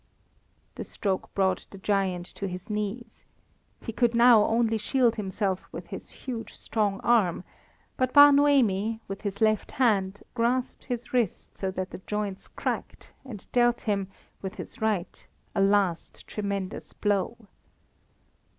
The 0.73 0.83
stroke 0.83 1.31
brought 1.35 1.67
the 1.69 1.77
giant 1.77 2.25
to 2.33 2.47
his 2.47 2.71
knees. 2.71 3.23
He 3.81 3.91
could 3.93 4.15
now 4.15 4.45
only 4.45 4.79
shield 4.79 5.13
himself 5.15 5.67
with 5.71 5.85
his 5.89 6.09
huge 6.09 6.55
strong 6.55 6.99
arm; 7.01 7.43
but 7.97 8.11
Bar 8.11 8.31
Noemi, 8.31 8.99
with 9.07 9.21
his 9.21 9.41
left 9.41 9.73
hand, 9.73 10.23
grasped 10.33 10.85
his 10.85 11.13
wrist 11.13 11.55
so 11.55 11.69
that 11.69 11.91
the 11.91 12.01
joints 12.07 12.47
cracked, 12.47 13.13
and 13.23 13.45
dealt 13.51 13.81
him, 13.81 14.07
with 14.41 14.55
his 14.55 14.81
right, 14.81 15.27
a 15.53 15.61
last 15.61 16.25
tremendous 16.25 16.93
blow. 16.93 17.37